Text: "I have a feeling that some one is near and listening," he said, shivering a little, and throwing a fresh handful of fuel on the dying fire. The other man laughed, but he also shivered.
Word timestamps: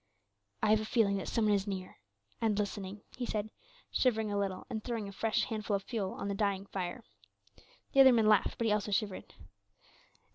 "I 0.63 0.71
have 0.71 0.79
a 0.79 0.85
feeling 0.85 1.17
that 1.17 1.27
some 1.27 1.45
one 1.45 1.53
is 1.53 1.67
near 1.67 1.99
and 2.41 2.57
listening," 2.57 3.03
he 3.17 3.25
said, 3.27 3.51
shivering 3.91 4.31
a 4.31 4.39
little, 4.39 4.65
and 4.67 4.83
throwing 4.83 5.07
a 5.07 5.11
fresh 5.11 5.43
handful 5.43 5.75
of 5.75 5.83
fuel 5.83 6.13
on 6.13 6.27
the 6.27 6.33
dying 6.33 6.65
fire. 6.65 7.03
The 7.93 7.99
other 8.01 8.11
man 8.11 8.25
laughed, 8.25 8.57
but 8.57 8.65
he 8.65 8.73
also 8.73 8.89
shivered. 8.91 9.35